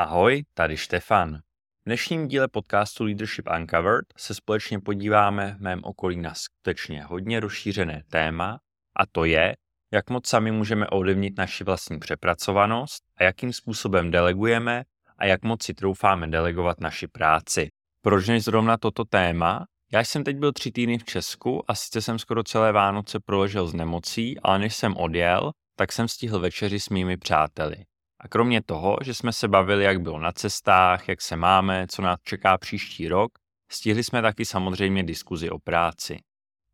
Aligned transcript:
Ahoj, 0.00 0.44
tady 0.54 0.76
Štefan. 0.76 1.36
V 1.36 1.84
dnešním 1.86 2.28
díle 2.28 2.48
podcastu 2.48 3.04
Leadership 3.04 3.48
Uncovered 3.58 4.06
se 4.16 4.34
společně 4.34 4.80
podíváme 4.80 5.56
v 5.58 5.60
mém 5.60 5.80
okolí 5.82 6.16
na 6.16 6.34
skutečně 6.34 7.02
hodně 7.02 7.40
rozšířené 7.40 8.02
téma 8.10 8.58
a 8.96 9.06
to 9.12 9.24
je, 9.24 9.54
jak 9.92 10.10
moc 10.10 10.28
sami 10.28 10.50
můžeme 10.50 10.86
ovlivnit 10.86 11.38
naši 11.38 11.64
vlastní 11.64 11.98
přepracovanost 11.98 13.02
a 13.16 13.24
jakým 13.24 13.52
způsobem 13.52 14.10
delegujeme 14.10 14.84
a 15.18 15.26
jak 15.26 15.42
moc 15.42 15.62
si 15.62 15.74
troufáme 15.74 16.26
delegovat 16.26 16.80
naši 16.80 17.08
práci. 17.08 17.68
Proč 18.02 18.28
než 18.28 18.44
zrovna 18.44 18.76
toto 18.76 19.04
téma? 19.04 19.66
Já 19.92 20.00
jsem 20.00 20.24
teď 20.24 20.36
byl 20.36 20.52
tři 20.52 20.72
týdny 20.72 20.98
v 20.98 21.04
Česku 21.04 21.70
a 21.70 21.74
sice 21.74 22.02
jsem 22.02 22.18
skoro 22.18 22.42
celé 22.42 22.72
Vánoce 22.72 23.20
proležel 23.20 23.66
s 23.66 23.74
nemocí, 23.74 24.40
ale 24.40 24.58
než 24.58 24.76
jsem 24.76 24.96
odjel, 24.96 25.52
tak 25.76 25.92
jsem 25.92 26.08
stihl 26.08 26.40
večeři 26.40 26.80
s 26.80 26.88
mými 26.88 27.16
přáteli. 27.16 27.76
A 28.20 28.28
kromě 28.28 28.62
toho, 28.62 28.96
že 29.02 29.14
jsme 29.14 29.32
se 29.32 29.48
bavili, 29.48 29.84
jak 29.84 30.00
bylo 30.00 30.18
na 30.18 30.32
cestách, 30.32 31.08
jak 31.08 31.20
se 31.20 31.36
máme, 31.36 31.86
co 31.90 32.02
nás 32.02 32.18
čeká 32.22 32.58
příští 32.58 33.08
rok, 33.08 33.32
stihli 33.70 34.04
jsme 34.04 34.22
taky 34.22 34.44
samozřejmě 34.44 35.02
diskuzi 35.02 35.50
o 35.50 35.58
práci. 35.58 36.18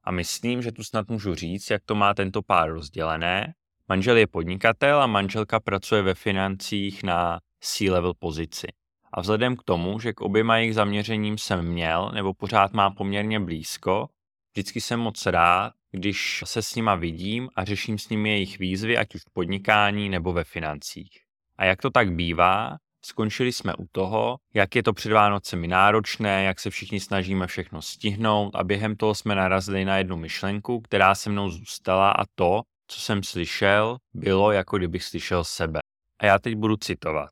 A 0.05 0.11
myslím, 0.11 0.63
že 0.63 0.73
tu 0.73 0.85
snad 0.85 1.09
můžu 1.09 1.35
říct, 1.35 1.71
jak 1.71 1.83
to 1.85 1.95
má 1.95 2.15
tento 2.15 2.43
pár 2.43 2.73
rozdělené. 2.73 3.55
Manžel 3.89 4.17
je 4.17 4.27
podnikatel 4.27 5.03
a 5.03 5.07
manželka 5.07 5.61
pracuje 5.61 6.03
ve 6.03 6.15
financích 6.15 7.03
na 7.03 7.41
C-level 7.61 8.15
pozici. 8.19 8.67
A 9.13 9.21
vzhledem 9.21 9.57
k 9.57 9.63
tomu, 9.63 10.01
že 10.01 10.13
k 10.13 10.21
oběma 10.21 10.57
jejich 10.57 10.75
zaměřením 10.75 11.39
jsem 11.39 11.63
měl 11.63 12.11
nebo 12.15 12.35
pořád 12.35 12.73
mám 12.73 12.95
poměrně 12.95 13.41
blízko, 13.41 14.09
vždycky 14.53 14.81
jsem 14.81 15.01
moc 15.01 15.27
rád, 15.27 15.73
když 15.91 16.43
se 16.47 16.63
s 16.63 16.75
nima 16.75 16.95
vidím 16.95 17.49
a 17.57 17.65
řeším 17.65 17.99
s 17.99 18.09
nimi 18.09 18.31
jejich 18.31 18.59
výzvy, 18.59 18.99
ať 18.99 19.15
už 19.15 19.23
v 19.23 19.33
podnikání 19.33 20.09
nebo 20.09 20.33
ve 20.33 20.45
financích. 20.45 21.24
A 21.57 21.65
jak 21.65 21.83
to 21.83 21.91
tak 21.91 22.13
bývá, 22.13 22.77
skončili 23.05 23.53
jsme 23.53 23.75
u 23.75 23.87
toho, 23.93 24.37
jak 24.55 24.77
je 24.77 24.83
to 24.83 24.93
před 24.93 25.13
Vánocemi 25.13 25.69
náročné, 25.69 26.45
jak 26.45 26.61
se 26.61 26.71
všichni 26.71 27.01
snažíme 27.01 27.47
všechno 27.47 27.83
stihnout 27.83 28.57
a 28.57 28.65
během 28.65 28.97
toho 28.97 29.15
jsme 29.15 29.35
narazili 29.35 29.85
na 29.85 29.99
jednu 29.99 30.17
myšlenku, 30.17 30.81
která 30.81 31.15
se 31.15 31.31
mnou 31.31 31.51
zůstala 31.51 32.11
a 32.11 32.25
to, 32.35 32.63
co 32.87 33.01
jsem 33.01 33.23
slyšel, 33.23 33.97
bylo 34.15 34.53
jako 34.53 34.77
kdybych 34.77 35.05
slyšel 35.05 35.45
sebe. 35.45 35.81
A 36.21 36.27
já 36.27 36.39
teď 36.39 36.55
budu 36.57 36.77
citovat. 36.77 37.31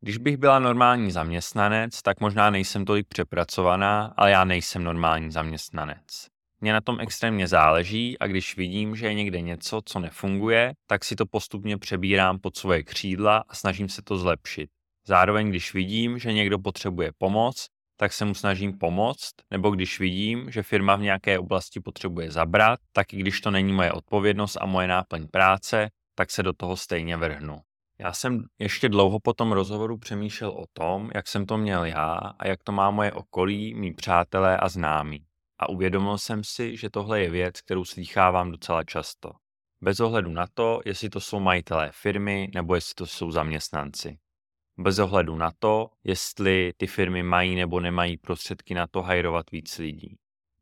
Když 0.00 0.18
bych 0.18 0.36
byla 0.36 0.58
normální 0.58 1.10
zaměstnanec, 1.10 2.02
tak 2.02 2.20
možná 2.20 2.50
nejsem 2.50 2.84
tolik 2.84 3.06
přepracovaná, 3.08 4.14
ale 4.16 4.30
já 4.30 4.44
nejsem 4.44 4.84
normální 4.84 5.30
zaměstnanec. 5.30 6.31
Mně 6.62 6.72
na 6.72 6.80
tom 6.80 7.00
extrémně 7.00 7.48
záleží 7.48 8.18
a 8.18 8.26
když 8.26 8.56
vidím, 8.56 8.96
že 8.96 9.06
je 9.06 9.14
někde 9.14 9.40
něco, 9.40 9.80
co 9.84 9.98
nefunguje, 9.98 10.72
tak 10.86 11.04
si 11.04 11.16
to 11.16 11.26
postupně 11.26 11.78
přebírám 11.78 12.38
pod 12.38 12.56
svoje 12.56 12.82
křídla 12.82 13.44
a 13.48 13.54
snažím 13.54 13.88
se 13.88 14.02
to 14.02 14.18
zlepšit. 14.18 14.70
Zároveň, 15.06 15.48
když 15.48 15.74
vidím, 15.74 16.18
že 16.18 16.32
někdo 16.32 16.58
potřebuje 16.58 17.10
pomoc, 17.18 17.66
tak 17.96 18.12
se 18.12 18.24
mu 18.24 18.34
snažím 18.34 18.78
pomoct, 18.78 19.32
nebo 19.50 19.70
když 19.70 20.00
vidím, 20.00 20.50
že 20.50 20.62
firma 20.62 20.96
v 20.96 21.00
nějaké 21.00 21.38
oblasti 21.38 21.80
potřebuje 21.80 22.30
zabrat, 22.30 22.80
tak 22.92 23.12
i 23.12 23.16
když 23.16 23.40
to 23.40 23.50
není 23.50 23.72
moje 23.72 23.92
odpovědnost 23.92 24.56
a 24.60 24.66
moje 24.66 24.88
náplň 24.88 25.26
práce, 25.26 25.88
tak 26.14 26.30
se 26.30 26.42
do 26.42 26.52
toho 26.52 26.76
stejně 26.76 27.16
vrhnu. 27.16 27.60
Já 28.00 28.12
jsem 28.12 28.44
ještě 28.58 28.88
dlouho 28.88 29.20
po 29.20 29.32
tom 29.32 29.52
rozhovoru 29.52 29.98
přemýšlel 29.98 30.50
o 30.50 30.64
tom, 30.72 31.10
jak 31.14 31.28
jsem 31.28 31.46
to 31.46 31.58
měl 31.58 31.84
já 31.84 32.12
a 32.38 32.48
jak 32.48 32.62
to 32.62 32.72
má 32.72 32.90
moje 32.90 33.12
okolí, 33.12 33.74
mý 33.74 33.94
přátelé 33.94 34.56
a 34.56 34.68
známí 34.68 35.24
a 35.62 35.68
uvědomil 35.68 36.18
jsem 36.18 36.44
si, 36.44 36.76
že 36.76 36.90
tohle 36.90 37.20
je 37.20 37.30
věc, 37.30 37.60
kterou 37.60 37.84
slýchávám 37.84 38.50
docela 38.50 38.84
často. 38.84 39.30
Bez 39.80 40.00
ohledu 40.00 40.30
na 40.30 40.46
to, 40.54 40.80
jestli 40.84 41.10
to 41.10 41.20
jsou 41.20 41.40
majitelé 41.40 41.90
firmy 41.92 42.50
nebo 42.54 42.74
jestli 42.74 42.94
to 42.94 43.06
jsou 43.06 43.30
zaměstnanci. 43.30 44.18
Bez 44.78 44.98
ohledu 44.98 45.36
na 45.36 45.50
to, 45.58 45.90
jestli 46.04 46.72
ty 46.76 46.86
firmy 46.86 47.22
mají 47.22 47.54
nebo 47.54 47.80
nemají 47.80 48.16
prostředky 48.16 48.74
na 48.74 48.86
to 48.86 49.02
hajrovat 49.02 49.50
víc 49.50 49.78
lidí. 49.78 50.16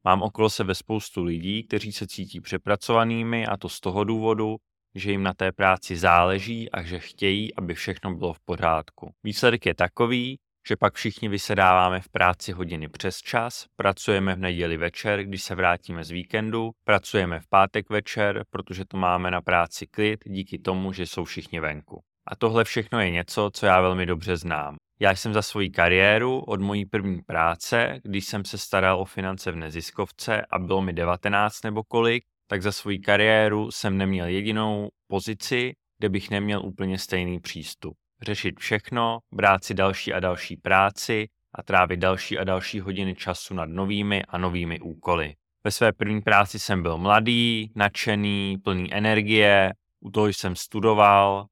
Mám 0.04 0.22
okolo 0.22 0.50
sebe 0.50 0.74
spoustu 0.74 1.24
lidí, 1.24 1.64
kteří 1.64 1.92
se 1.92 2.06
cítí 2.06 2.40
přepracovanými 2.40 3.46
a 3.46 3.56
to 3.56 3.68
z 3.68 3.80
toho 3.80 4.04
důvodu, 4.04 4.56
že 4.94 5.10
jim 5.10 5.22
na 5.22 5.34
té 5.34 5.52
práci 5.52 5.96
záleží 5.96 6.70
a 6.70 6.82
že 6.82 6.98
chtějí, 6.98 7.54
aby 7.54 7.74
všechno 7.74 8.14
bylo 8.14 8.32
v 8.32 8.40
pořádku. 8.40 9.14
Výsledek 9.24 9.66
je 9.66 9.74
takový, 9.74 10.38
že 10.70 10.76
pak 10.76 10.94
všichni 10.94 11.28
vysedáváme 11.28 12.00
v 12.00 12.08
práci 12.08 12.52
hodiny 12.52 12.88
přes 12.88 13.18
čas, 13.18 13.66
pracujeme 13.76 14.34
v 14.34 14.38
neděli 14.38 14.76
večer, 14.76 15.24
když 15.24 15.42
se 15.42 15.54
vrátíme 15.54 16.04
z 16.04 16.10
víkendu, 16.10 16.70
pracujeme 16.84 17.40
v 17.40 17.48
pátek 17.48 17.90
večer, 17.90 18.44
protože 18.50 18.84
to 18.84 18.96
máme 18.96 19.30
na 19.30 19.40
práci 19.42 19.86
klid 19.86 20.20
díky 20.26 20.58
tomu, 20.58 20.92
že 20.92 21.06
jsou 21.06 21.24
všichni 21.24 21.60
venku. 21.60 22.00
A 22.26 22.36
tohle 22.36 22.64
všechno 22.64 23.00
je 23.00 23.10
něco, 23.10 23.50
co 23.52 23.66
já 23.66 23.80
velmi 23.80 24.06
dobře 24.06 24.36
znám. 24.36 24.76
Já 25.00 25.10
jsem 25.10 25.34
za 25.34 25.42
svoji 25.42 25.70
kariéru 25.70 26.40
od 26.40 26.60
mojí 26.60 26.86
první 26.86 27.22
práce, 27.22 28.00
když 28.02 28.24
jsem 28.24 28.44
se 28.44 28.58
staral 28.58 29.00
o 29.00 29.04
finance 29.04 29.52
v 29.52 29.56
neziskovce 29.56 30.42
a 30.50 30.58
bylo 30.58 30.82
mi 30.82 30.92
19 30.92 31.64
nebo 31.64 31.82
kolik, 31.82 32.24
tak 32.46 32.62
za 32.62 32.72
svoji 32.72 32.98
kariéru 32.98 33.70
jsem 33.70 33.96
neměl 33.96 34.26
jedinou 34.26 34.88
pozici, 35.06 35.72
kde 35.98 36.08
bych 36.08 36.30
neměl 36.30 36.66
úplně 36.66 36.98
stejný 36.98 37.40
přístup 37.40 37.99
řešit 38.22 38.60
všechno, 38.60 39.18
brát 39.32 39.64
si 39.64 39.74
další 39.74 40.12
a 40.12 40.20
další 40.20 40.56
práci 40.56 41.28
a 41.54 41.62
trávit 41.62 42.00
další 42.00 42.38
a 42.38 42.44
další 42.44 42.80
hodiny 42.80 43.14
času 43.14 43.54
nad 43.54 43.68
novými 43.68 44.22
a 44.24 44.38
novými 44.38 44.80
úkoly. 44.80 45.34
Ve 45.64 45.70
své 45.70 45.92
první 45.92 46.20
práci 46.20 46.58
jsem 46.58 46.82
byl 46.82 46.98
mladý, 46.98 47.72
nadšený, 47.74 48.58
plný 48.64 48.94
energie, 48.94 49.72
u 50.00 50.10
toho 50.10 50.26
jsem 50.26 50.56
studoval 50.56 51.46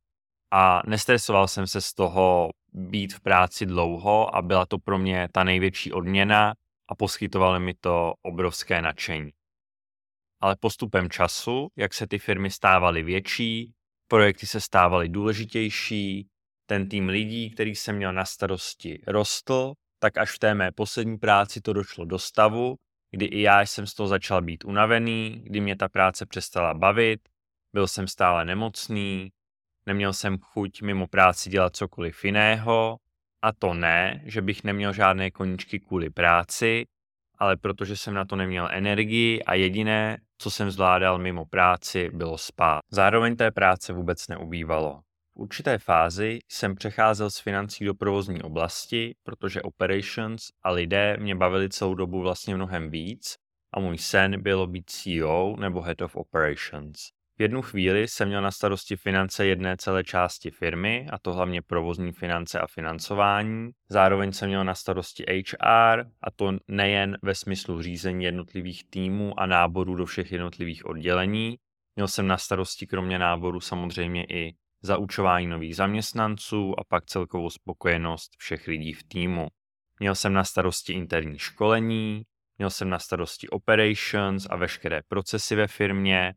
a 0.51 0.83
nestresoval 0.87 1.49
jsem 1.49 1.67
se 1.67 1.81
z 1.81 1.93
toho 1.93 2.51
být 2.73 3.15
v 3.15 3.21
práci 3.21 3.67
dlouho 3.67 4.37
a 4.37 4.43
byla 4.43 4.67
to 4.67 4.79
pro 4.79 4.99
mě 4.99 5.29
ta 5.33 5.45
největší 5.45 5.93
odměna 5.93 6.55
a 6.89 6.95
poskytovalo 6.95 7.61
mi 7.61 7.75
to 7.75 8.15
obrovské 8.23 8.83
nadšení. 8.83 9.31
Ale 10.41 10.57
postupem 10.61 11.11
času, 11.11 11.69
jak 11.77 11.95
se 11.95 12.07
ty 12.07 12.19
firmy 12.19 12.51
stávaly 12.51 13.03
větší, 13.03 13.73
projekty 14.09 14.47
se 14.47 14.61
stávaly 14.61 15.09
důležitější, 15.09 16.29
ten 16.69 16.89
tým 16.89 17.09
lidí, 17.09 17.51
který 17.51 17.75
jsem 17.75 17.97
měl 17.97 18.13
na 18.13 18.25
starosti, 18.25 19.03
rostl, 19.07 19.73
tak 19.99 20.19
až 20.19 20.31
v 20.35 20.39
té 20.39 20.55
mé 20.55 20.73
poslední 20.73 21.19
práci 21.19 21.61
to 21.61 21.73
došlo 21.73 22.05
do 22.05 22.19
stavu, 22.19 22.77
kdy 23.11 23.25
i 23.25 23.41
já 23.41 23.61
jsem 23.61 23.87
z 23.87 23.95
toho 23.95 24.07
začal 24.07 24.43
být 24.43 24.65
unavený, 24.65 25.43
kdy 25.45 25.61
mě 25.61 25.77
ta 25.77 25.89
práce 25.89 26.27
přestala 26.27 26.75
bavit, 26.75 27.21
byl 27.73 27.89
jsem 27.89 28.09
stále 28.09 28.45
nemocný, 28.45 29.33
neměl 29.87 30.13
jsem 30.13 30.39
chuť 30.39 30.83
mimo 30.83 31.07
práci 31.07 31.51
dělat 31.51 31.77
cokoliv 31.77 32.25
jiného, 32.25 32.97
a 33.43 33.53
to 33.53 33.75
ne, 33.75 34.23
že 34.25 34.43
bych 34.43 34.65
neměl 34.65 34.93
žádné 34.93 35.31
koníčky 35.31 35.81
kvůli 35.81 36.11
práci, 36.11 36.87
ale 37.39 37.57
protože 37.57 37.97
jsem 37.97 38.15
na 38.15 38.25
to 38.25 38.37
neměl 38.37 38.69
energii 38.73 39.43
a 39.43 39.55
jediné, 39.55 40.19
co 40.39 40.51
jsem 40.51 40.71
zvládal 40.71 41.19
mimo 41.19 41.45
práci, 41.45 42.11
bylo 42.13 42.39
spát. 42.39 42.81
Zároveň 42.91 43.37
té 43.37 43.51
práce 43.51 43.93
vůbec 43.93 44.29
neubývalo 44.29 45.01
určité 45.39 45.79
fázi 45.79 46.39
jsem 46.49 46.75
přecházel 46.75 47.31
z 47.31 47.39
financí 47.39 47.85
do 47.85 47.95
provozní 47.95 48.43
oblasti, 48.43 49.15
protože 49.23 49.63
operations 49.63 50.49
a 50.63 50.71
lidé 50.71 51.17
mě 51.21 51.35
bavili 51.35 51.69
celou 51.69 51.95
dobu 51.95 52.21
vlastně 52.21 52.55
mnohem 52.55 52.91
víc 52.91 53.37
a 53.75 53.81
můj 53.81 53.99
sen 53.99 54.43
bylo 54.43 54.67
být 54.67 54.91
CEO 54.91 55.57
nebo 55.57 55.81
Head 55.81 56.01
of 56.01 56.17
Operations. 56.17 56.99
V 57.39 57.43
jednu 57.43 57.63
chvíli 57.63 58.09
jsem 58.09 58.29
měl 58.29 58.43
na 58.43 58.51
starosti 58.51 58.97
finance 58.97 59.47
jedné 59.47 59.77
celé 59.77 60.05
části 60.05 60.51
firmy, 60.51 61.07
a 61.13 61.19
to 61.19 61.33
hlavně 61.33 61.63
provozní 61.63 62.13
finance 62.13 62.61
a 62.61 62.67
financování. 62.67 63.71
Zároveň 63.89 64.33
jsem 64.33 64.49
měl 64.49 64.65
na 64.65 64.75
starosti 64.75 65.25
HR, 65.29 66.05
a 66.23 66.31
to 66.37 66.53
nejen 66.69 67.19
ve 67.23 67.35
smyslu 67.35 67.83
řízení 67.83 68.25
jednotlivých 68.25 68.91
týmů 68.91 69.41
a 69.41 69.47
náborů 69.47 69.95
do 69.95 70.07
všech 70.07 70.33
jednotlivých 70.33 70.87
oddělení. 70.87 71.59
Měl 71.97 72.09
jsem 72.09 72.27
na 72.27 72.39
starosti 72.39 72.87
kromě 72.87 73.19
náboru 73.19 73.61
samozřejmě 73.61 74.25
i 74.25 74.55
zaučování 74.83 75.47
nových 75.47 75.77
zaměstnanců 75.77 76.81
a 76.81 76.85
pak 76.85 77.05
celkovou 77.05 77.51
spokojenost 77.51 78.31
všech 78.39 78.67
lidí 78.67 78.93
v 78.93 79.03
týmu. 79.03 79.49
Měl 80.01 80.15
jsem 80.15 80.33
na 80.33 80.45
starosti 80.45 80.93
interní 80.93 81.39
školení, 81.39 82.23
měl 82.59 82.71
jsem 82.71 82.91
na 82.91 82.99
starosti 82.99 83.49
operations 83.49 84.47
a 84.51 84.57
veškeré 84.57 85.01
procesy 85.09 85.55
ve 85.55 85.67
firmě, 85.67 86.35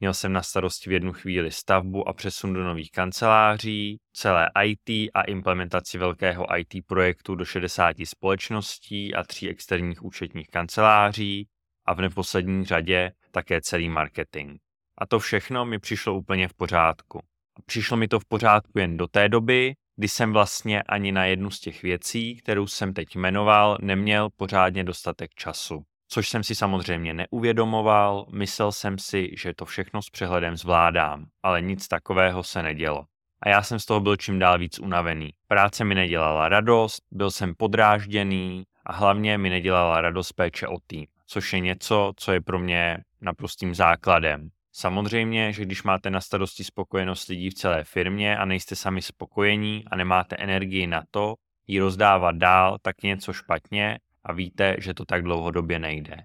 měl 0.00 0.14
jsem 0.14 0.32
na 0.32 0.42
starosti 0.42 0.90
v 0.90 0.92
jednu 0.92 1.12
chvíli 1.12 1.50
stavbu 1.50 2.08
a 2.08 2.12
přesun 2.12 2.52
do 2.52 2.64
nových 2.64 2.90
kanceláří, 2.90 4.00
celé 4.12 4.50
IT 4.64 5.10
a 5.14 5.22
implementaci 5.26 5.98
velkého 5.98 6.46
IT 6.58 6.86
projektu 6.86 7.34
do 7.34 7.44
60 7.44 7.96
společností 8.04 9.14
a 9.14 9.22
tří 9.22 9.48
externích 9.48 10.04
účetních 10.04 10.48
kanceláří 10.48 11.48
a 11.84 11.94
v 11.94 12.00
neposlední 12.00 12.64
řadě 12.64 13.12
také 13.30 13.60
celý 13.60 13.88
marketing. 13.88 14.58
A 14.98 15.06
to 15.06 15.18
všechno 15.18 15.64
mi 15.64 15.78
přišlo 15.78 16.14
úplně 16.14 16.48
v 16.48 16.54
pořádku. 16.54 17.20
Přišlo 17.66 17.96
mi 17.96 18.08
to 18.08 18.20
v 18.20 18.24
pořádku 18.24 18.78
jen 18.78 18.96
do 18.96 19.06
té 19.06 19.28
doby, 19.28 19.74
kdy 19.96 20.08
jsem 20.08 20.32
vlastně 20.32 20.82
ani 20.82 21.12
na 21.12 21.24
jednu 21.24 21.50
z 21.50 21.60
těch 21.60 21.82
věcí, 21.82 22.36
kterou 22.36 22.66
jsem 22.66 22.92
teď 22.92 23.16
jmenoval, 23.16 23.78
neměl 23.80 24.28
pořádně 24.36 24.84
dostatek 24.84 25.34
času. 25.34 25.82
Což 26.08 26.28
jsem 26.28 26.44
si 26.44 26.54
samozřejmě 26.54 27.14
neuvědomoval, 27.14 28.26
myslel 28.32 28.72
jsem 28.72 28.98
si, 28.98 29.30
že 29.36 29.54
to 29.54 29.64
všechno 29.64 30.02
s 30.02 30.10
přehledem 30.10 30.56
zvládám, 30.56 31.26
ale 31.42 31.62
nic 31.62 31.88
takového 31.88 32.42
se 32.42 32.62
nedělo. 32.62 33.04
a 33.42 33.48
já 33.48 33.62
jsem 33.62 33.78
z 33.78 33.84
toho 33.84 34.00
byl 34.00 34.16
čím 34.16 34.38
dál 34.38 34.58
víc 34.58 34.78
unavený. 34.78 35.30
Práce 35.48 35.84
mi 35.84 35.94
nedělala 35.94 36.48
radost, 36.48 37.02
byl 37.10 37.30
jsem 37.30 37.54
podrážděný 37.54 38.64
a 38.86 38.92
hlavně 38.92 39.38
mi 39.38 39.50
nedělala 39.50 40.00
radost 40.00 40.32
péče 40.32 40.66
o 40.68 40.76
tým, 40.86 41.06
což 41.26 41.52
je 41.52 41.60
něco, 41.60 42.12
co 42.16 42.32
je 42.32 42.40
pro 42.40 42.58
mě 42.58 42.98
naprostým 43.20 43.74
základem. 43.74 44.48
Samozřejmě, 44.78 45.52
že 45.52 45.62
když 45.62 45.82
máte 45.82 46.10
na 46.10 46.20
starosti 46.20 46.64
spokojenost 46.64 47.28
lidí 47.28 47.50
v 47.50 47.54
celé 47.54 47.84
firmě 47.84 48.36
a 48.36 48.44
nejste 48.44 48.76
sami 48.76 49.02
spokojení 49.02 49.84
a 49.90 49.96
nemáte 49.96 50.36
energii 50.36 50.86
na 50.86 51.02
to, 51.10 51.34
ji 51.66 51.80
rozdávat 51.80 52.36
dál, 52.36 52.78
tak 52.82 53.04
je 53.04 53.08
něco 53.08 53.32
špatně 53.32 53.98
a 54.24 54.32
víte, 54.32 54.76
že 54.78 54.94
to 54.94 55.04
tak 55.04 55.22
dlouhodobě 55.22 55.78
nejde. 55.78 56.16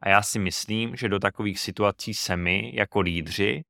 A 0.00 0.08
já 0.08 0.22
si 0.22 0.38
myslím, 0.38 0.96
že 0.96 1.08
do 1.08 1.18
takových 1.18 1.60
situací 1.60 2.14
se 2.14 2.36
my, 2.36 2.72
jako 2.74 3.00
lídři, 3.00 3.64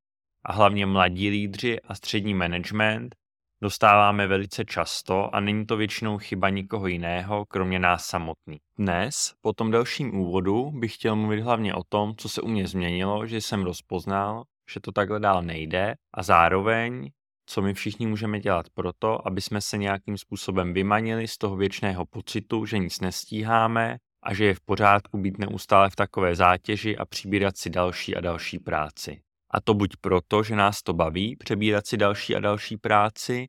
a 0.45 0.53
hlavně 0.53 0.87
mladí 0.87 1.31
lídři 1.31 1.81
a 1.81 1.95
střední 1.95 2.35
management, 2.35 3.17
dostáváme 3.63 4.27
velice 4.27 4.65
často 4.65 5.35
a 5.35 5.41
není 5.41 5.67
to 5.67 5.77
většinou 5.77 6.19
chyba 6.19 6.49
nikoho 6.49 6.87
jiného, 6.87 7.45
kromě 7.49 7.79
nás 7.79 8.07
samotných. 8.07 8.61
Dnes, 8.79 9.35
po 9.41 9.53
tom 9.53 9.71
dalším 9.71 10.15
úvodu, 10.15 10.71
bych 10.71 10.95
chtěl 10.95 11.17
mluvit 11.17 11.41
hlavně 11.41 11.75
o 11.75 11.83
tom, 11.89 12.15
co 12.17 12.29
se 12.29 12.43
u 12.43 12.49
mě 12.49 12.67
změnilo, 12.67 13.27
že 13.27 13.37
jsem 13.37 13.63
rozpoznal, 13.63 14.45
že 14.71 14.81
to 14.81 14.93
takhle 14.93 15.21
dál 15.21 15.43
nejde 15.43 15.95
a 16.15 16.23
zároveň, 16.23 17.11
co 17.47 17.63
my 17.63 17.75
všichni 17.75 18.07
můžeme 18.07 18.41
dělat 18.41 18.67
proto, 18.75 19.27
aby 19.29 19.41
jsme 19.41 19.61
se 19.61 19.79
nějakým 19.79 20.19
způsobem 20.19 20.73
vymanili 20.73 21.29
z 21.29 21.39
toho 21.39 21.57
věčného 21.57 22.07
pocitu, 22.07 22.67
že 22.67 22.79
nic 22.79 23.01
nestíháme 23.01 23.97
a 24.23 24.35
že 24.35 24.45
je 24.45 24.55
v 24.55 24.61
pořádku 24.61 25.19
být 25.19 25.39
neustále 25.39 25.91
v 25.91 25.97
takové 25.97 26.35
zátěži 26.35 26.97
a 26.97 27.05
přibírat 27.05 27.57
si 27.57 27.71
další 27.71 28.17
a 28.17 28.21
další 28.21 28.59
práci. 28.59 29.21
A 29.55 29.61
to 29.61 29.75
buď 29.75 29.97
proto, 30.01 30.43
že 30.43 30.57
nás 30.57 30.83
to 30.83 30.93
baví 30.93 31.37
přebírat 31.37 31.87
si 31.87 31.97
další 31.97 32.37
a 32.37 32.41
další 32.41 32.77
práci, 32.77 33.47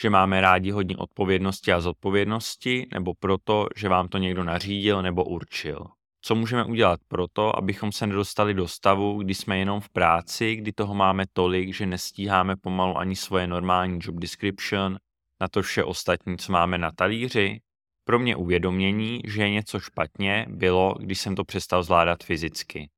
že 0.00 0.10
máme 0.10 0.40
rádi 0.40 0.70
hodně 0.70 0.96
odpovědnosti 0.96 1.72
a 1.72 1.80
zodpovědnosti, 1.80 2.86
nebo 2.92 3.14
proto, 3.14 3.66
že 3.76 3.88
vám 3.88 4.08
to 4.08 4.18
někdo 4.18 4.44
nařídil 4.44 5.02
nebo 5.02 5.24
určil. 5.24 5.86
Co 6.20 6.34
můžeme 6.34 6.64
udělat 6.64 7.00
proto, 7.08 7.58
abychom 7.58 7.92
se 7.92 8.06
nedostali 8.06 8.54
do 8.54 8.68
stavu, 8.68 9.18
kdy 9.22 9.34
jsme 9.34 9.58
jenom 9.58 9.80
v 9.80 9.88
práci, 9.88 10.56
kdy 10.56 10.72
toho 10.72 10.94
máme 10.94 11.24
tolik, 11.32 11.74
že 11.74 11.86
nestíháme 11.86 12.56
pomalu 12.56 12.98
ani 12.98 13.16
svoje 13.16 13.46
normální 13.46 13.98
job 14.02 14.14
description, 14.14 14.96
na 15.40 15.48
to 15.48 15.62
vše 15.62 15.84
ostatní, 15.84 16.38
co 16.38 16.52
máme 16.52 16.78
na 16.78 16.92
talíři? 16.92 17.60
Pro 18.04 18.18
mě 18.18 18.36
uvědomění, 18.36 19.20
že 19.26 19.42
je 19.42 19.50
něco 19.50 19.80
špatně, 19.80 20.46
bylo, 20.48 20.94
když 20.98 21.20
jsem 21.20 21.34
to 21.34 21.44
přestal 21.44 21.82
zvládat 21.82 22.24
fyzicky. 22.24 22.88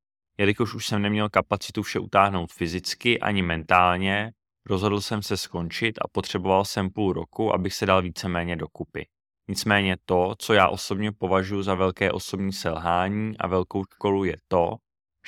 Jelikož 0.41 0.75
už 0.75 0.87
jsem 0.87 1.03
neměl 1.03 1.29
kapacitu 1.29 1.83
vše 1.83 1.99
utáhnout 1.99 2.53
fyzicky 2.53 3.21
ani 3.21 3.43
mentálně, 3.43 4.33
rozhodl 4.67 5.01
jsem 5.01 5.23
se 5.23 5.37
skončit 5.37 5.99
a 5.99 6.09
potřeboval 6.13 6.65
jsem 6.65 6.91
půl 6.91 7.13
roku, 7.13 7.55
abych 7.55 7.75
se 7.75 7.87
dal 7.87 8.03
víceméně 8.03 8.57
dokupy. 8.57 9.07
Nicméně 9.49 9.97
to, 10.05 10.35
co 10.39 10.53
já 10.53 10.69
osobně 10.69 11.13
považuji 11.13 11.63
za 11.63 11.75
velké 11.75 12.13
osobní 12.13 12.53
selhání 12.53 13.39
a 13.39 13.47
velkou 13.47 13.85
školu 13.95 14.25
je 14.25 14.37
to, 14.49 14.77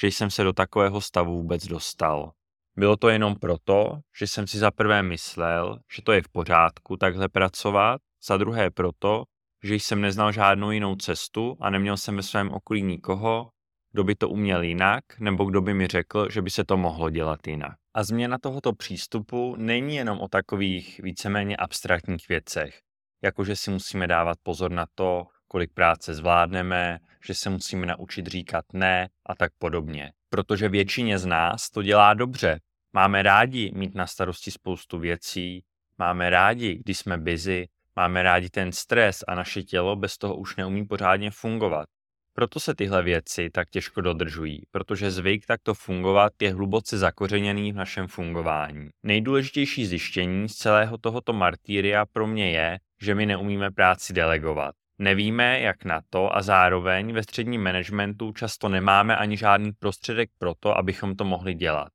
že 0.00 0.06
jsem 0.06 0.30
se 0.30 0.44
do 0.44 0.52
takového 0.52 1.00
stavu 1.00 1.36
vůbec 1.36 1.66
dostal. 1.66 2.32
Bylo 2.76 2.96
to 2.96 3.08
jenom 3.08 3.36
proto, 3.36 4.00
že 4.18 4.26
jsem 4.26 4.46
si 4.46 4.58
za 4.58 4.70
prvé 4.70 5.02
myslel, 5.02 5.78
že 5.96 6.02
to 6.02 6.12
je 6.12 6.22
v 6.22 6.28
pořádku 6.28 6.96
takhle 6.96 7.28
pracovat, 7.28 8.00
za 8.26 8.36
druhé 8.36 8.70
proto, 8.70 9.24
že 9.64 9.74
jsem 9.74 10.00
neznal 10.00 10.32
žádnou 10.32 10.70
jinou 10.70 10.96
cestu 10.96 11.56
a 11.60 11.70
neměl 11.70 11.96
jsem 11.96 12.16
ve 12.16 12.22
svém 12.22 12.50
okolí 12.50 12.82
nikoho, 12.82 13.50
kdo 13.92 14.04
by 14.04 14.14
to 14.14 14.28
uměl 14.28 14.62
jinak, 14.62 15.04
nebo 15.20 15.44
kdo 15.44 15.60
by 15.60 15.74
mi 15.74 15.86
řekl, 15.86 16.30
že 16.30 16.42
by 16.42 16.50
se 16.50 16.64
to 16.64 16.76
mohlo 16.76 17.10
dělat 17.10 17.46
jinak. 17.46 17.76
A 17.94 18.04
změna 18.04 18.38
tohoto 18.38 18.72
přístupu 18.72 19.56
není 19.58 19.96
jenom 19.96 20.20
o 20.20 20.28
takových 20.28 21.00
víceméně 21.02 21.56
abstraktních 21.56 22.28
věcech, 22.28 22.80
jako 23.22 23.44
že 23.44 23.56
si 23.56 23.70
musíme 23.70 24.06
dávat 24.06 24.38
pozor 24.42 24.70
na 24.70 24.86
to, 24.94 25.26
kolik 25.48 25.72
práce 25.72 26.14
zvládneme, 26.14 26.98
že 27.26 27.34
se 27.34 27.50
musíme 27.50 27.86
naučit 27.86 28.26
říkat 28.26 28.64
ne 28.72 29.08
a 29.26 29.34
tak 29.34 29.52
podobně. 29.58 30.12
Protože 30.30 30.68
většině 30.68 31.18
z 31.18 31.26
nás 31.26 31.70
to 31.70 31.82
dělá 31.82 32.14
dobře. 32.14 32.60
Máme 32.92 33.22
rádi 33.22 33.72
mít 33.74 33.94
na 33.94 34.06
starosti 34.06 34.50
spoustu 34.50 34.98
věcí, 34.98 35.64
máme 35.98 36.30
rádi, 36.30 36.78
když 36.84 36.98
jsme 36.98 37.18
busy, 37.18 37.68
máme 37.96 38.22
rádi 38.22 38.50
ten 38.50 38.72
stres 38.72 39.24
a 39.28 39.34
naše 39.34 39.62
tělo 39.62 39.96
bez 39.96 40.18
toho 40.18 40.36
už 40.36 40.56
neumí 40.56 40.86
pořádně 40.86 41.30
fungovat. 41.30 41.88
Proto 42.34 42.60
se 42.60 42.74
tyhle 42.74 43.02
věci 43.02 43.50
tak 43.50 43.70
těžko 43.70 44.00
dodržují, 44.00 44.62
protože 44.70 45.10
zvyk 45.10 45.46
takto 45.46 45.74
fungovat 45.74 46.32
je 46.42 46.54
hluboce 46.54 46.98
zakořeněný 46.98 47.72
v 47.72 47.76
našem 47.76 48.08
fungování. 48.08 48.90
Nejdůležitější 49.02 49.86
zjištění 49.86 50.48
z 50.48 50.54
celého 50.54 50.98
tohoto 50.98 51.32
martýria 51.32 52.06
pro 52.06 52.26
mě 52.26 52.50
je, 52.50 52.78
že 53.00 53.14
my 53.14 53.26
neumíme 53.26 53.70
práci 53.70 54.12
delegovat. 54.12 54.74
Nevíme, 54.98 55.60
jak 55.60 55.84
na 55.84 56.00
to 56.10 56.36
a 56.36 56.42
zároveň 56.42 57.12
ve 57.12 57.22
středním 57.22 57.62
managementu 57.62 58.32
často 58.32 58.68
nemáme 58.68 59.16
ani 59.16 59.36
žádný 59.36 59.72
prostředek 59.72 60.30
pro 60.38 60.54
to, 60.60 60.78
abychom 60.78 61.16
to 61.16 61.24
mohli 61.24 61.54
dělat. 61.54 61.88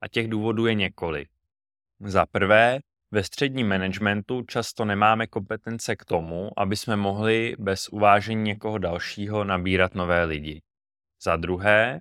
A 0.00 0.08
těch 0.08 0.28
důvodů 0.28 0.66
je 0.66 0.74
několik. 0.74 1.28
Za 2.00 2.26
prvé, 2.26 2.78
ve 3.12 3.24
středním 3.24 3.68
managementu 3.68 4.42
často 4.42 4.84
nemáme 4.84 5.26
kompetence 5.26 5.96
k 5.96 6.04
tomu, 6.04 6.50
aby 6.56 6.76
jsme 6.76 6.96
mohli 6.96 7.56
bez 7.58 7.88
uvážení 7.88 8.42
někoho 8.42 8.78
dalšího 8.78 9.44
nabírat 9.44 9.94
nové 9.94 10.24
lidi. 10.24 10.62
Za 11.22 11.36
druhé, 11.36 12.00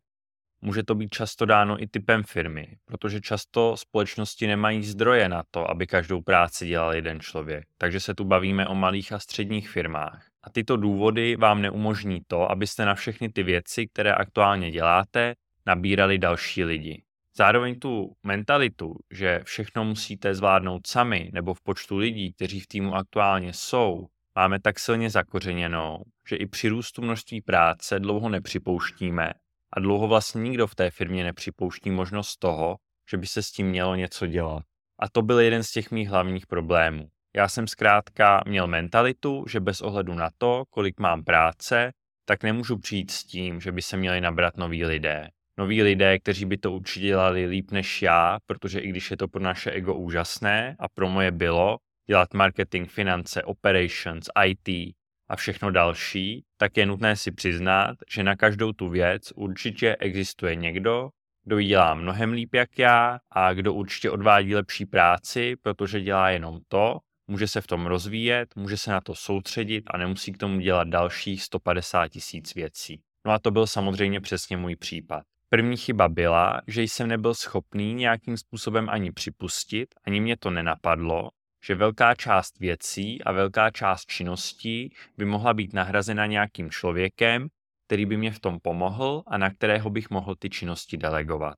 může 0.61 0.83
to 0.83 0.95
být 0.95 1.09
často 1.09 1.45
dáno 1.45 1.83
i 1.83 1.87
typem 1.87 2.23
firmy, 2.23 2.77
protože 2.85 3.21
často 3.21 3.77
společnosti 3.77 4.47
nemají 4.47 4.83
zdroje 4.83 5.29
na 5.29 5.43
to, 5.51 5.69
aby 5.69 5.87
každou 5.87 6.21
práci 6.21 6.67
dělal 6.67 6.95
jeden 6.95 7.19
člověk. 7.19 7.65
Takže 7.77 7.99
se 7.99 8.15
tu 8.15 8.23
bavíme 8.23 8.67
o 8.67 8.75
malých 8.75 9.11
a 9.11 9.19
středních 9.19 9.69
firmách. 9.69 10.27
A 10.43 10.49
tyto 10.49 10.77
důvody 10.77 11.35
vám 11.35 11.61
neumožní 11.61 12.21
to, 12.27 12.51
abyste 12.51 12.85
na 12.85 12.95
všechny 12.95 13.29
ty 13.29 13.43
věci, 13.43 13.87
které 13.87 14.13
aktuálně 14.13 14.71
děláte, 14.71 15.35
nabírali 15.65 16.17
další 16.17 16.63
lidi. 16.63 17.03
Zároveň 17.37 17.79
tu 17.79 18.15
mentalitu, 18.23 18.95
že 19.11 19.41
všechno 19.43 19.85
musíte 19.85 20.35
zvládnout 20.35 20.87
sami 20.87 21.29
nebo 21.33 21.53
v 21.53 21.61
počtu 21.61 21.97
lidí, 21.97 22.33
kteří 22.33 22.59
v 22.59 22.67
týmu 22.67 22.95
aktuálně 22.95 23.53
jsou, 23.53 24.07
máme 24.35 24.59
tak 24.59 24.79
silně 24.79 25.09
zakořeněnou, 25.09 26.03
že 26.29 26.35
i 26.35 26.47
při 26.47 26.69
růstu 26.69 27.01
množství 27.01 27.41
práce 27.41 27.99
dlouho 27.99 28.29
nepřipouštíme 28.29 29.33
a 29.73 29.79
dlouho 29.79 30.07
vlastně 30.07 30.41
nikdo 30.41 30.67
v 30.67 30.75
té 30.75 30.91
firmě 30.91 31.23
nepřipouští 31.23 31.89
možnost 31.89 32.37
toho, 32.37 32.75
že 33.11 33.17
by 33.17 33.27
se 33.27 33.43
s 33.43 33.51
tím 33.51 33.67
mělo 33.67 33.95
něco 33.95 34.27
dělat. 34.27 34.63
A 34.99 35.09
to 35.09 35.21
byl 35.21 35.39
jeden 35.39 35.63
z 35.63 35.71
těch 35.71 35.91
mých 35.91 36.09
hlavních 36.09 36.47
problémů. 36.47 37.07
Já 37.35 37.47
jsem 37.47 37.67
zkrátka 37.67 38.41
měl 38.47 38.67
mentalitu, 38.67 39.45
že 39.47 39.59
bez 39.59 39.81
ohledu 39.81 40.13
na 40.13 40.29
to, 40.37 40.63
kolik 40.69 40.99
mám 40.99 41.23
práce, 41.23 41.91
tak 42.25 42.43
nemůžu 42.43 42.77
přijít 42.77 43.11
s 43.11 43.23
tím, 43.23 43.61
že 43.61 43.71
by 43.71 43.81
se 43.81 43.97
měli 43.97 44.21
nabrat 44.21 44.57
noví 44.57 44.85
lidé 44.85 45.29
noví 45.61 45.83
lidé, 45.83 46.19
kteří 46.19 46.45
by 46.45 46.57
to 46.57 46.71
určitě 46.71 47.05
dělali 47.05 47.45
líp 47.45 47.71
než 47.71 48.01
já, 48.01 48.39
protože 48.45 48.79
i 48.79 48.89
když 48.89 49.11
je 49.11 49.17
to 49.17 49.27
pro 49.27 49.41
naše 49.43 49.71
ego 49.71 49.95
úžasné 49.95 50.75
a 50.79 50.89
pro 50.89 51.09
moje 51.09 51.31
bylo 51.31 51.77
dělat 52.09 52.33
marketing, 52.33 52.89
finance, 52.89 53.43
operations, 53.43 54.29
IT 54.45 54.95
a 55.29 55.35
všechno 55.35 55.71
další, 55.71 56.43
tak 56.57 56.77
je 56.77 56.85
nutné 56.85 57.15
si 57.15 57.31
přiznat, 57.31 57.95
že 58.11 58.23
na 58.23 58.35
každou 58.35 58.73
tu 58.73 58.89
věc 58.89 59.31
určitě 59.35 59.95
existuje 59.99 60.55
někdo, 60.55 61.09
kdo 61.45 61.57
ji 61.57 61.67
dělá 61.67 61.93
mnohem 61.93 62.31
líp 62.31 62.55
jak 62.55 62.79
já 62.79 63.19
a 63.31 63.53
kdo 63.53 63.73
určitě 63.73 64.09
odvádí 64.09 64.55
lepší 64.55 64.85
práci, 64.85 65.55
protože 65.61 66.01
dělá 66.01 66.29
jenom 66.29 66.59
to, 66.67 66.99
může 67.27 67.47
se 67.47 67.61
v 67.61 67.67
tom 67.67 67.85
rozvíjet, 67.85 68.55
může 68.55 68.77
se 68.77 68.91
na 68.91 69.01
to 69.01 69.15
soustředit 69.15 69.83
a 69.87 69.97
nemusí 69.97 70.31
k 70.31 70.37
tomu 70.37 70.59
dělat 70.59 70.87
dalších 70.87 71.43
150 71.43 72.07
tisíc 72.07 72.55
věcí. 72.55 73.01
No 73.25 73.31
a 73.31 73.39
to 73.39 73.51
byl 73.51 73.67
samozřejmě 73.67 74.21
přesně 74.21 74.57
můj 74.57 74.75
případ. 74.75 75.30
První 75.53 75.77
chyba 75.77 76.09
byla, 76.09 76.61
že 76.67 76.81
jsem 76.81 77.07
nebyl 77.07 77.33
schopný 77.33 77.93
nějakým 77.93 78.37
způsobem 78.37 78.89
ani 78.89 79.11
připustit, 79.11 79.95
ani 80.05 80.19
mě 80.21 80.37
to 80.37 80.49
nenapadlo, 80.49 81.29
že 81.65 81.75
velká 81.75 82.15
část 82.15 82.59
věcí 82.59 83.23
a 83.23 83.31
velká 83.31 83.69
část 83.69 84.05
činností 84.05 84.93
by 85.17 85.25
mohla 85.25 85.53
být 85.53 85.73
nahrazena 85.73 86.25
nějakým 86.25 86.69
člověkem, 86.69 87.47
který 87.87 88.05
by 88.05 88.17
mě 88.17 88.31
v 88.31 88.39
tom 88.39 88.59
pomohl 88.59 89.23
a 89.27 89.37
na 89.37 89.49
kterého 89.49 89.89
bych 89.89 90.09
mohl 90.09 90.35
ty 90.35 90.49
činnosti 90.49 90.97
delegovat. 90.97 91.55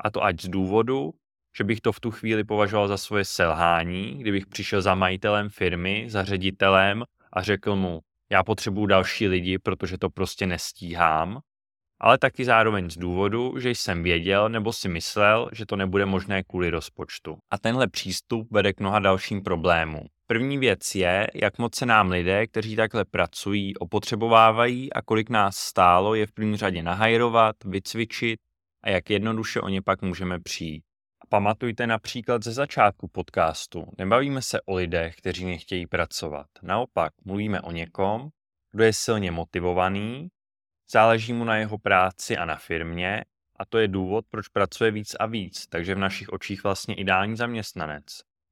A 0.00 0.10
to 0.10 0.24
ať 0.24 0.40
z 0.40 0.48
důvodu, 0.48 1.10
že 1.56 1.64
bych 1.64 1.80
to 1.80 1.92
v 1.92 2.00
tu 2.00 2.10
chvíli 2.10 2.44
považoval 2.44 2.88
za 2.88 2.96
svoje 2.96 3.24
selhání, 3.24 4.18
kdybych 4.18 4.46
přišel 4.46 4.82
za 4.82 4.94
majitelem 4.94 5.48
firmy, 5.48 6.06
za 6.08 6.24
ředitelem 6.24 7.04
a 7.32 7.42
řekl 7.42 7.76
mu, 7.76 8.00
já 8.30 8.44
potřebuju 8.44 8.86
další 8.86 9.28
lidi, 9.28 9.58
protože 9.58 9.98
to 9.98 10.10
prostě 10.10 10.46
nestíhám, 10.46 11.40
ale 12.00 12.18
taky 12.18 12.44
zároveň 12.44 12.90
z 12.90 12.96
důvodu, 12.96 13.54
že 13.58 13.70
jsem 13.70 14.02
věděl 14.02 14.48
nebo 14.48 14.72
si 14.72 14.88
myslel, 14.88 15.48
že 15.52 15.66
to 15.66 15.76
nebude 15.76 16.06
možné 16.06 16.42
kvůli 16.42 16.70
rozpočtu. 16.70 17.36
A 17.50 17.58
tenhle 17.58 17.88
přístup 17.88 18.48
vede 18.50 18.72
k 18.72 18.80
mnoha 18.80 18.98
dalším 18.98 19.42
problémům. 19.42 20.06
První 20.26 20.58
věc 20.58 20.94
je, 20.94 21.26
jak 21.34 21.58
moc 21.58 21.74
se 21.74 21.86
nám 21.86 22.10
lidé, 22.10 22.46
kteří 22.46 22.76
takhle 22.76 23.04
pracují, 23.04 23.76
opotřebovávají 23.76 24.92
a 24.92 25.02
kolik 25.02 25.30
nás 25.30 25.56
stálo 25.56 26.14
je 26.14 26.26
v 26.26 26.32
první 26.32 26.56
řadě 26.56 26.82
nahajrovat, 26.82 27.56
vycvičit 27.64 28.40
a 28.84 28.90
jak 28.90 29.10
jednoduše 29.10 29.60
o 29.60 29.68
ně 29.68 29.82
pak 29.82 30.02
můžeme 30.02 30.40
přijít. 30.40 30.84
A 31.20 31.26
pamatujte 31.28 31.86
například 31.86 32.42
ze 32.42 32.52
začátku 32.52 33.08
podcastu, 33.08 33.84
nebavíme 33.98 34.42
se 34.42 34.60
o 34.60 34.74
lidech, 34.74 35.16
kteří 35.16 35.44
nechtějí 35.44 35.86
pracovat. 35.86 36.46
Naopak, 36.62 37.12
mluvíme 37.24 37.60
o 37.60 37.72
někom, 37.72 38.28
kdo 38.72 38.84
je 38.84 38.92
silně 38.92 39.30
motivovaný, 39.30 40.28
záleží 40.90 41.32
mu 41.32 41.44
na 41.44 41.56
jeho 41.56 41.78
práci 41.78 42.36
a 42.36 42.44
na 42.44 42.56
firmě 42.56 43.24
a 43.56 43.64
to 43.64 43.78
je 43.78 43.88
důvod, 43.88 44.24
proč 44.30 44.48
pracuje 44.48 44.90
víc 44.90 45.14
a 45.20 45.26
víc, 45.26 45.66
takže 45.66 45.94
v 45.94 45.98
našich 45.98 46.28
očích 46.28 46.64
vlastně 46.64 46.94
ideální 46.94 47.36
zaměstnanec. 47.36 48.04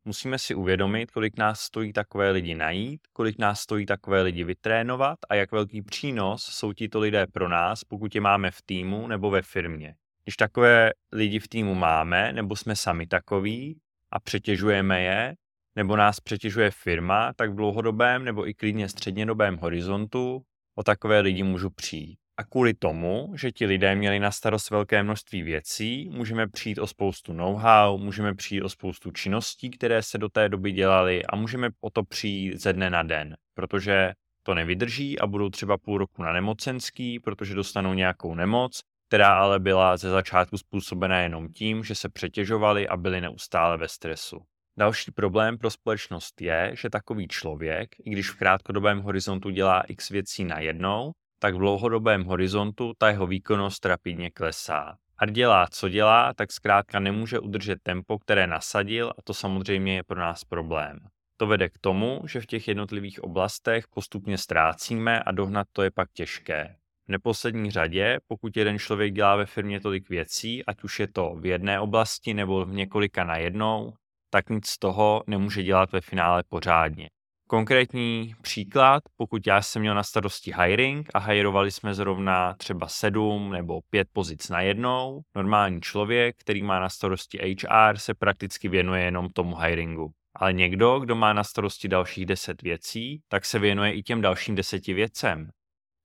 Musíme 0.05 0.39
si 0.39 0.55
uvědomit, 0.55 1.11
kolik 1.11 1.39
nás 1.39 1.61
stojí 1.61 1.93
takové 1.93 2.31
lidi 2.31 2.55
najít, 2.55 3.01
kolik 3.12 3.39
nás 3.39 3.61
stojí 3.61 3.87
takové 3.87 4.23
lidi 4.23 4.45
vytrénovat 4.45 5.19
a 5.29 5.35
jak 5.35 5.53
velký 5.53 5.83
přínos 5.83 6.45
jsou 6.45 6.73
tito 6.73 7.01
lidé 7.01 7.27
pro 7.27 7.49
nás, 7.49 7.85
pokud 7.85 8.15
je 8.15 8.21
máme 8.21 8.51
v 8.51 8.62
týmu 8.62 9.07
nebo 9.07 9.31
ve 9.31 9.43
firmě. 9.43 9.95
Když 10.25 10.37
takové 10.37 10.93
lidi 11.12 11.39
v 11.39 11.49
týmu 11.49 11.75
máme, 11.75 12.33
nebo 12.33 12.57
jsme 12.57 12.77
sami 12.77 13.07
takoví 13.07 13.81
a 14.11 14.21
přetěžujeme 14.21 15.03
je, 15.03 15.35
nebo 15.77 15.97
nás 15.97 16.21
přetěžuje 16.21 16.71
firma, 16.71 17.33
tak 17.33 17.51
v 17.51 17.55
dlouhodobém 17.55 18.25
nebo 18.25 18.49
i 18.49 18.55
klidně 18.55 18.89
střednědobém 18.89 19.57
horizontu 19.57 20.45
o 20.75 20.83
takové 20.83 21.21
lidi 21.21 21.43
můžu 21.43 21.71
přijít. 21.71 22.22
A 22.43 22.45
kvůli 22.45 22.75
tomu, 22.75 23.33
že 23.37 23.53
ti 23.53 23.67
lidé 23.67 23.95
měli 23.95 24.21
na 24.21 24.31
starost 24.31 24.71
velké 24.71 25.03
množství 25.03 25.43
věcí, 25.43 26.09
můžeme 26.13 26.49
přijít 26.49 26.79
o 26.79 26.87
spoustu 26.87 27.33
know-how, 27.33 27.99
můžeme 27.99 28.35
přijít 28.35 28.63
o 28.63 28.69
spoustu 28.69 29.11
činností, 29.11 29.71
které 29.71 30.03
se 30.03 30.19
do 30.19 30.29
té 30.29 30.49
doby 30.49 30.73
dělaly 30.73 31.27
a 31.27 31.37
můžeme 31.37 31.69
o 31.81 31.91
to 31.91 32.05
přijít 32.05 32.63
ze 32.63 32.73
dne 32.73 32.91
na 32.91 33.03
den, 33.03 33.37
protože 33.55 34.13
to 34.43 34.55
nevydrží 34.55 35.19
a 35.19 35.27
budou 35.27 35.49
třeba 35.49 35.79
půl 35.79 35.99
roku 35.99 36.23
na 36.23 36.33
nemocenský, 36.33 37.21
protože 37.21 37.55
dostanou 37.55 37.95
nějakou 37.95 38.35
nemoc, 38.35 38.81
která 39.09 39.35
ale 39.35 39.61
byla 39.61 39.97
ze 39.97 40.11
začátku 40.11 40.59
způsobená 40.59 41.21
jenom 41.21 41.49
tím, 41.49 41.85
že 41.85 41.95
se 41.95 42.09
přetěžovali 42.09 42.89
a 42.89 42.97
byli 42.97 43.21
neustále 43.21 43.79
ve 43.79 43.89
stresu. 43.89 44.39
Další 44.79 45.13
problém 45.13 45.59
pro 45.59 45.71
společnost 45.71 46.41
je, 46.41 46.73
že 46.75 46.91
takový 46.91 47.29
člověk, 47.29 47.89
i 48.05 48.11
když 48.11 48.31
v 48.31 48.39
krátkodobém 48.39 49.01
horizontu 49.01 49.51
dělá 49.51 49.81
x 49.81 50.09
věcí 50.09 50.45
najednou, 50.45 51.13
tak 51.43 51.55
v 51.55 51.59
dlouhodobém 51.59 52.25
horizontu 52.25 52.93
ta 52.99 53.09
jeho 53.09 53.27
výkonnost 53.27 53.87
rapidně 53.87 54.31
klesá. 54.31 54.97
A 55.19 55.27
dělá, 55.27 55.67
co 55.71 55.89
dělá, 55.89 56.35
tak 56.35 56.53
zkrátka 56.53 56.99
nemůže 56.99 57.39
udržet 57.39 57.79
tempo, 57.83 58.19
které 58.19 58.47
nasadil 58.47 59.13
a 59.19 59.23
to 59.25 59.35
samozřejmě 59.35 59.95
je 59.95 60.03
pro 60.03 60.21
nás 60.21 60.45
problém. 60.45 60.99
To 61.37 61.47
vede 61.47 61.69
k 61.69 61.79
tomu, 61.79 62.21
že 62.25 62.41
v 62.41 62.47
těch 62.47 62.69
jednotlivých 62.69 63.25
oblastech 63.25 63.85
postupně 63.95 64.39
ztrácíme 64.39 65.23
a 65.23 65.33
dohnat 65.33 65.67
to 65.73 65.83
je 65.83 65.91
pak 65.91 66.09
těžké. 66.13 66.77
V 67.07 67.09
neposlední 67.09 67.71
řadě, 67.71 68.19
pokud 68.27 68.57
jeden 68.57 68.79
člověk 68.79 69.13
dělá 69.13 69.37
ve 69.37 69.47
firmě 69.47 69.81
tolik 69.81 70.09
věcí, 70.09 70.67
ať 70.67 70.83
už 70.83 71.01
je 71.01 71.09
to 71.09 71.35
v 71.41 71.47
jedné 71.47 71.81
oblasti 71.81 72.35
nebo 72.35 72.65
v 72.65 72.73
několika 72.73 73.25
najednou, 73.25 73.93
tak 74.31 74.51
nic 74.51 74.67
z 74.67 74.79
toho 74.79 75.23
nemůže 75.27 75.63
dělat 75.63 75.93
ve 75.93 76.01
finále 76.01 76.43
pořádně. 76.49 77.09
Konkrétní 77.53 78.35
příklad, 78.43 79.03
pokud 79.17 79.47
já 79.47 79.63
jsem 79.63 79.83
měl 79.83 79.95
na 79.95 80.03
starosti 80.03 80.53
hiring 80.61 81.11
a 81.15 81.19
hirovali 81.19 81.71
jsme 81.71 81.95
zrovna 81.95 82.55
třeba 82.55 82.89
sedm 82.89 83.51
nebo 83.53 83.81
pět 83.91 84.09
pozic 84.13 84.49
na 84.49 84.61
jednou, 84.61 85.21
normální 85.37 85.81
člověk, 85.81 86.37
který 86.39 86.63
má 86.63 86.81
na 86.81 86.89
starosti 86.89 87.39
HR, 87.39 87.97
se 87.99 88.15
prakticky 88.15 88.69
věnuje 88.69 89.03
jenom 89.03 89.29
tomu 89.29 89.57
hiringu. 89.57 90.11
Ale 90.37 90.53
někdo, 90.53 91.01
kdo 91.01 91.15
má 91.15 91.33
na 91.33 91.45
starosti 91.45 91.89
dalších 91.89 92.27
deset 92.27 92.63
věcí, 92.63 93.21
tak 93.29 93.45
se 93.45 93.59
věnuje 93.59 93.93
i 93.93 94.03
těm 94.03 94.21
dalším 94.21 94.55
deseti 94.55 94.95
věcem. 94.95 95.51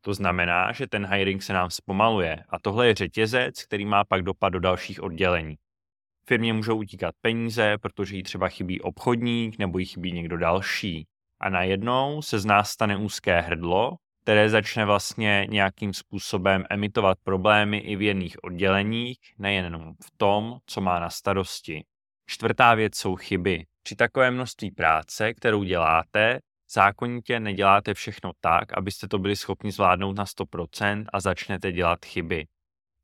To 0.02 0.14
znamená, 0.14 0.72
že 0.72 0.88
ten 0.88 1.06
hiring 1.06 1.44
se 1.44 1.54
nám 1.54 1.70
zpomaluje 1.70 2.44
a 2.50 2.60
tohle 2.60 2.88
je 2.88 2.96
řetězec, 2.96 3.64
který 3.64 3.86
má 3.86 4.04
pak 4.04 4.22
dopad 4.22 4.50
do 4.50 4.60
dalších 4.60 5.04
oddělení. 5.04 5.56
Firmě 6.26 6.54
můžou 6.54 6.78
utíkat 6.78 7.16
peníze, 7.22 7.78
protože 7.78 8.16
jí 8.16 8.24
třeba 8.24 8.50
chybí 8.50 8.82
obchodník 8.82 9.58
nebo 9.60 9.78
jí 9.78 9.86
chybí 9.86 10.12
někdo 10.12 10.38
další 10.38 11.08
a 11.40 11.50
najednou 11.50 12.22
se 12.22 12.40
z 12.40 12.46
nás 12.46 12.70
stane 12.70 12.98
úzké 12.98 13.42
hrdlo, 13.42 13.96
které 14.24 14.50
začne 14.50 14.86
vlastně 14.86 15.48
nějakým 15.50 15.94
způsobem 15.94 16.66
emitovat 16.70 17.18
problémy 17.24 17.78
i 17.78 17.96
v 17.96 18.02
jedných 18.02 18.44
odděleních, 18.44 19.20
nejenom 19.38 19.94
v 19.94 20.18
tom, 20.18 20.58
co 20.66 20.82
má 20.82 21.00
na 21.00 21.10
starosti. 21.10 21.84
Čtvrtá 22.26 22.76
věc 22.76 22.96
jsou 22.96 23.16
chyby. 23.16 23.66
Při 23.84 23.96
takové 23.96 24.32
množství 24.32 24.72
práce, 24.72 25.34
kterou 25.34 25.64
děláte, 25.64 26.40
zákonitě 26.72 27.40
neděláte 27.40 27.94
všechno 27.94 28.32
tak, 28.42 28.78
abyste 28.78 29.08
to 29.08 29.20
byli 29.20 29.36
schopni 29.36 29.72
zvládnout 29.72 30.18
na 30.18 30.26
100% 30.26 31.06
a 31.14 31.20
začnete 31.20 31.72
dělat 31.72 32.06
chyby. 32.06 32.46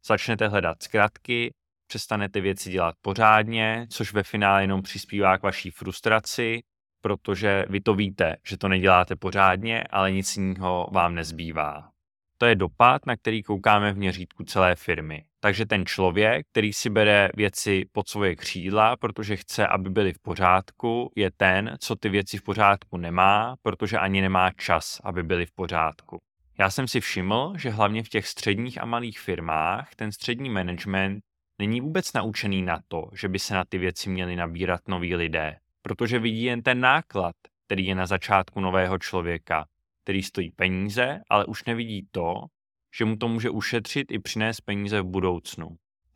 Začnete 0.05 0.47
hledat 0.47 0.83
zkratky, 0.83 1.53
přestanete 1.87 2.41
věci 2.41 2.71
dělat 2.71 2.95
pořádně, 3.01 3.87
což 3.89 4.13
ve 4.13 4.23
finále 4.23 4.63
jenom 4.63 4.81
přispívá 4.81 5.37
k 5.37 5.43
vaší 5.43 5.71
frustraci 5.71 6.63
protože 7.03 7.65
vy 7.69 7.81
to 7.81 7.93
víte, 7.93 8.35
že 8.47 8.57
to 8.57 8.67
neděláte 8.67 9.15
pořádně, 9.15 9.83
ale 9.83 10.11
nic 10.11 10.37
jiného 10.37 10.87
vám 10.91 11.15
nezbývá. 11.15 11.89
To 12.37 12.45
je 12.45 12.55
dopad, 12.55 13.05
na 13.05 13.15
který 13.15 13.43
koukáme 13.43 13.93
v 13.93 13.97
měřítku 13.97 14.43
celé 14.43 14.75
firmy. 14.75 15.23
Takže 15.39 15.65
ten 15.65 15.85
člověk, 15.85 16.47
který 16.51 16.73
si 16.73 16.89
bere 16.89 17.29
věci 17.35 17.85
pod 17.91 18.09
svoje 18.09 18.35
křídla, 18.35 18.97
protože 18.97 19.35
chce, 19.35 19.67
aby 19.67 19.89
byly 19.89 20.13
v 20.13 20.19
pořádku, 20.19 21.11
je 21.15 21.31
ten, 21.31 21.75
co 21.79 21.95
ty 21.95 22.09
věci 22.09 22.37
v 22.37 22.43
pořádku 22.43 22.97
nemá, 22.97 23.55
protože 23.61 23.97
ani 23.97 24.21
nemá 24.21 24.51
čas, 24.51 25.01
aby 25.03 25.23
byly 25.23 25.45
v 25.45 25.51
pořádku. 25.51 26.17
Já 26.59 26.69
jsem 26.69 26.87
si 26.87 26.99
všiml, 26.99 27.53
že 27.57 27.69
hlavně 27.69 28.03
v 28.03 28.09
těch 28.09 28.27
středních 28.27 28.81
a 28.81 28.85
malých 28.85 29.19
firmách 29.19 29.95
ten 29.95 30.11
střední 30.11 30.49
management 30.49 31.19
není 31.59 31.81
vůbec 31.81 32.13
naučený 32.13 32.61
na 32.61 32.79
to, 32.87 33.09
že 33.13 33.27
by 33.27 33.39
se 33.39 33.53
na 33.53 33.63
ty 33.69 33.77
věci 33.77 34.09
měli 34.09 34.35
nabírat 34.35 34.81
noví 34.87 35.15
lidé 35.15 35.55
protože 35.83 36.19
vidí 36.19 36.43
jen 36.43 36.61
ten 36.61 36.79
náklad, 36.79 37.35
který 37.65 37.85
je 37.85 37.95
na 37.95 38.05
začátku 38.05 38.59
nového 38.59 38.97
člověka, 38.97 39.65
který 40.03 40.23
stojí 40.23 40.51
peníze, 40.51 41.21
ale 41.29 41.45
už 41.45 41.65
nevidí 41.65 42.07
to, 42.11 42.33
že 42.97 43.05
mu 43.05 43.15
to 43.15 43.27
může 43.27 43.49
ušetřit 43.49 44.11
i 44.11 44.19
přinést 44.19 44.61
peníze 44.61 45.01
v 45.01 45.05
budoucnu. 45.05 45.67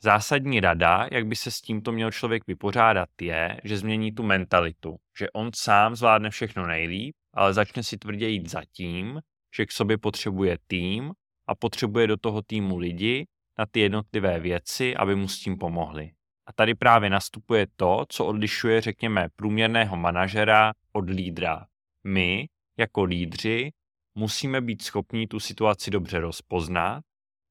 Zásadní 0.02 0.60
rada, 0.60 1.08
jak 1.12 1.28
by 1.28 1.36
se 1.36 1.52
s 1.52 1.62
tímto 1.62 1.92
měl 1.92 2.12
člověk 2.12 2.44
vypořádat, 2.48 3.10
je, 3.22 3.62
že 3.64 3.78
změní 3.78 4.12
tu 4.12 4.24
mentalitu, 4.24 4.96
že 5.20 5.30
on 5.30 5.50
sám 5.56 5.96
zvládne 5.96 6.30
všechno 6.30 6.68
nejlíp, 6.68 7.16
ale 7.34 7.54
začne 7.54 7.84
si 7.84 7.98
tvrdě 7.98 8.28
jít 8.28 8.50
za 8.50 8.62
tím, 8.72 9.22
že 9.56 9.66
k 9.66 9.72
sobě 9.72 9.98
potřebuje 9.98 10.58
tým 10.68 11.12
a 11.48 11.56
potřebuje 11.56 12.08
do 12.08 12.18
toho 12.18 12.42
týmu 12.42 12.78
lidi 12.78 13.28
na 13.60 13.66
ty 13.66 13.80
jednotlivé 13.80 14.40
věci, 14.40 14.96
aby 14.96 15.16
mu 15.16 15.28
s 15.28 15.40
tím 15.40 15.58
pomohli. 15.58 16.12
A 16.48 16.54
tady 16.54 16.76
právě 16.76 17.10
nastupuje 17.10 17.68
to, 17.76 18.06
co 18.10 18.26
odlišuje, 18.26 18.82
řekněme, 18.82 19.28
průměrného 19.36 19.98
manažera 19.98 20.74
od 20.94 21.10
lídra. 21.10 21.66
My, 22.04 22.50
jako 22.78 23.04
lídři, 23.04 23.72
musíme 24.16 24.62
být 24.62 24.82
schopni 24.82 25.28
tu 25.28 25.40
situaci 25.40 25.92
dobře 25.92 26.20
rozpoznat, 26.20 27.04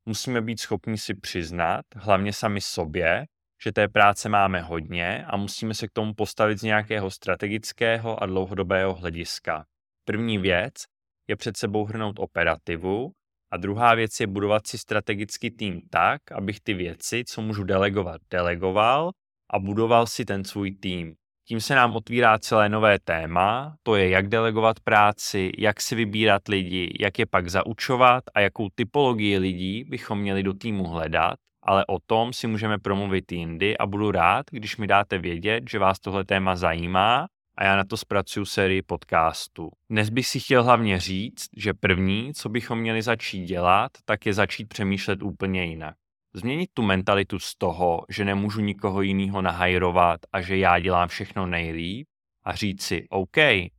musíme 0.07 0.41
být 0.41 0.61
schopni 0.61 0.99
si 0.99 1.15
přiznat, 1.15 1.85
hlavně 1.97 2.33
sami 2.33 2.61
sobě, 2.61 3.27
že 3.65 3.73
té 3.73 3.89
práce 3.89 4.29
máme 4.29 4.61
hodně 4.61 5.25
a 5.25 5.37
musíme 5.37 5.75
se 5.75 5.89
k 5.89 5.93
tomu 5.93 6.15
postavit 6.15 6.59
z 6.59 6.63
nějakého 6.63 7.11
strategického 7.11 8.23
a 8.23 8.27
dlouhodobého 8.27 8.95
hlediska. 8.95 9.65
První 10.05 10.39
věc 10.39 10.73
je 11.29 11.37
před 11.37 11.57
sebou 11.57 11.85
hrnout 11.85 12.19
operativu 12.19 13.13
a 13.57 13.59
druhá 13.59 13.95
věc 13.95 14.21
je 14.21 14.27
budovat 14.27 14.67
si 14.67 14.79
strategický 14.79 15.51
tým 15.51 15.81
tak, 15.91 16.33
abych 16.33 16.61
ty 16.61 16.75
věci, 16.75 17.25
co 17.25 17.43
můžu 17.43 17.65
delegovat, 17.65 18.21
delegoval 18.31 19.11
a 19.51 19.59
budoval 19.59 20.07
si 20.07 20.25
ten 20.25 20.45
svůj 20.45 20.71
tým. 20.71 21.15
Tím 21.49 21.61
se 21.61 21.75
nám 21.75 21.97
otvírá 21.97 22.39
celé 22.39 22.69
nové 22.69 22.99
téma, 22.99 23.77
to 23.83 23.97
je 23.97 24.09
jak 24.09 24.29
delegovat 24.29 24.81
práci, 24.81 25.53
jak 25.59 25.81
si 25.81 25.95
vybírat 25.95 26.49
lidi, 26.49 26.97
jak 27.01 27.19
je 27.19 27.27
pak 27.27 27.49
zaučovat 27.49 28.25
a 28.35 28.41
jakou 28.41 28.69
typologii 28.75 29.39
lidí 29.39 29.85
bychom 29.85 30.19
měli 30.19 30.43
do 30.43 30.55
týmu 30.55 30.85
hledat, 30.85 31.37
ale 31.63 31.87
o 31.87 31.99
tom 32.07 32.33
si 32.33 32.47
můžeme 32.47 32.79
promluvit 32.79 33.33
jindy 33.33 33.79
a 33.79 33.87
budu 33.87 34.11
rád, 34.11 34.47
když 34.51 34.77
mi 34.77 34.87
dáte 34.87 35.19
vědět, 35.19 35.65
že 35.71 35.79
vás 35.79 35.99
tohle 35.99 36.25
téma 36.25 36.57
zajímá 36.57 37.27
a 37.59 37.65
já 37.65 37.77
na 37.77 37.85
to 37.85 37.97
zpracuju 37.97 38.47
sérii 38.47 38.83
podcastů. 38.83 39.71
Dnes 39.91 40.11
bych 40.11 40.27
si 40.27 40.41
chtěl 40.41 40.65
hlavně 40.65 41.01
říct, 41.01 41.49
že 41.57 41.75
první, 41.75 42.35
co 42.35 42.49
bychom 42.49 42.79
měli 42.79 43.03
začít 43.03 43.45
dělat, 43.45 43.91
tak 44.05 44.27
je 44.27 44.35
začít 44.35 44.69
přemýšlet 44.69 45.23
úplně 45.23 45.65
jinak. 45.65 45.97
Změnit 46.35 46.71
tu 46.75 46.83
mentalitu 46.83 47.39
z 47.39 47.55
toho, 47.55 48.05
že 48.09 48.25
nemůžu 48.25 48.61
nikoho 48.61 49.03
jiného 49.03 49.43
nahajrovat 49.43 50.21
a 50.33 50.41
že 50.41 50.57
já 50.57 50.79
dělám 50.79 51.09
všechno 51.09 51.47
nejlíp 51.47 52.07
a 52.45 52.55
říct 52.55 52.83
si, 52.83 53.07
OK, 53.09 53.37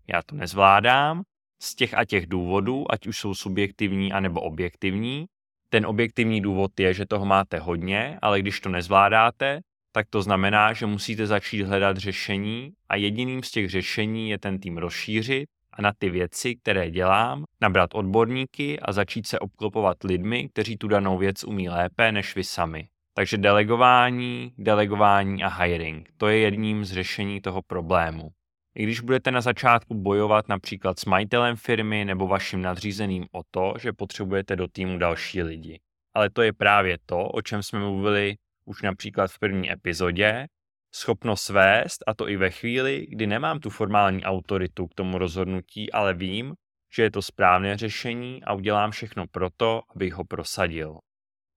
já 0.07 0.21
to 0.25 0.35
nezvládám, 0.35 1.21
z 1.61 1.75
těch 1.75 1.93
a 1.93 2.05
těch 2.05 2.27
důvodů, 2.27 2.91
ať 2.91 3.07
už 3.07 3.19
jsou 3.19 3.33
subjektivní 3.33 4.13
anebo 4.13 4.41
objektivní. 4.41 5.25
Ten 5.69 5.85
objektivní 5.85 6.41
důvod 6.41 6.79
je, 6.79 6.93
že 6.93 7.05
toho 7.05 7.25
máte 7.25 7.59
hodně, 7.59 8.19
ale 8.21 8.39
když 8.39 8.59
to 8.59 8.69
nezvládáte, 8.69 9.61
tak 9.97 10.07
to 10.09 10.21
znamená, 10.21 10.73
že 10.73 10.85
musíte 10.85 11.27
začít 11.27 11.63
hledat 11.63 11.97
řešení 11.97 12.71
a 12.89 12.95
jediným 12.95 13.43
z 13.43 13.51
těch 13.51 13.69
řešení 13.69 14.29
je 14.29 14.37
ten 14.37 14.59
tým 14.59 14.77
rozšířit 14.77 15.49
a 15.73 15.81
na 15.81 15.91
ty 15.97 16.09
věci, 16.09 16.55
které 16.55 16.91
dělám, 16.91 17.43
nabrat 17.61 17.89
odborníky 17.93 18.79
a 18.79 18.91
začít 18.91 19.27
se 19.27 19.39
obklopovat 19.39 20.03
lidmi, 20.03 20.49
kteří 20.49 20.77
tu 20.77 20.87
danou 20.87 21.17
věc 21.17 21.43
umí 21.43 21.69
lépe 21.69 22.11
než 22.11 22.35
vy 22.35 22.43
sami. 22.43 22.87
Takže 23.13 23.37
delegování, 23.37 24.53
delegování 24.57 25.43
a 25.43 25.47
hiring. 25.47 26.09
To 26.17 26.27
je 26.27 26.37
jedním 26.37 26.85
z 26.85 26.91
řešení 26.91 27.41
toho 27.41 27.61
problému. 27.67 28.29
I 28.75 28.83
když 28.83 28.99
budete 28.99 29.31
na 29.31 29.41
začátku 29.41 29.93
bojovat 29.95 30.47
například 30.47 30.99
s 30.99 31.05
majitelem 31.05 31.55
firmy 31.55 32.05
nebo 32.05 32.27
vaším 32.27 32.61
nadřízeným 32.61 33.25
o 33.31 33.41
to, 33.51 33.73
že 33.79 33.93
potřebujete 33.93 34.55
do 34.55 34.67
týmu 34.67 34.97
další 34.97 35.43
lidi. 35.43 35.79
Ale 36.15 36.29
to 36.29 36.41
je 36.41 36.53
právě 36.53 36.97
to, 37.05 37.27
o 37.27 37.41
čem 37.41 37.63
jsme 37.63 37.79
mluvili 37.79 38.35
už 38.67 38.81
například 38.81 39.31
v 39.31 39.39
první 39.39 39.71
epizodě, 39.71 40.47
schopnost 40.95 41.49
vést, 41.49 42.03
a 42.07 42.13
to 42.13 42.29
i 42.29 42.37
ve 42.37 42.49
chvíli, 42.49 43.07
kdy 43.09 43.27
nemám 43.27 43.59
tu 43.59 43.69
formální 43.69 44.23
autoritu 44.23 44.87
k 44.87 44.93
tomu 44.93 45.17
rozhodnutí, 45.17 45.91
ale 45.91 46.13
vím, 46.13 46.55
že 46.95 47.03
je 47.03 47.11
to 47.11 47.21
správné 47.21 47.77
řešení 47.77 48.43
a 48.43 48.53
udělám 48.53 48.91
všechno 48.91 49.27
proto, 49.31 49.81
abych 49.95 50.13
ho 50.13 50.25
prosadil. 50.25 50.93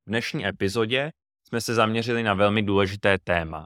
V 0.07 0.11
dnešní 0.11 0.47
epizodě 0.47 1.11
jsme 1.49 1.61
se 1.61 1.75
zaměřili 1.75 2.23
na 2.23 2.35
velmi 2.35 2.63
důležité 2.63 3.19
téma. 3.19 3.65